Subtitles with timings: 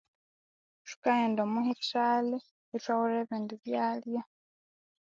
[0.87, 2.37] Thukaghenda omwa hithali
[2.75, 4.21] ithwaghulha ebindi byalya